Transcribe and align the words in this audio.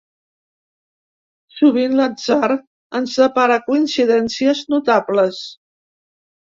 Sovint 1.59 1.93
l'atzar 2.01 2.51
ens 3.01 3.21
depara 3.25 3.61
coincidències 3.71 4.67
notables. 4.77 5.49